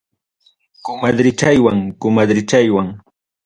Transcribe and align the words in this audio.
Cumadrichaywan, 0.85 1.79
cumadrichaywan. 2.01 2.87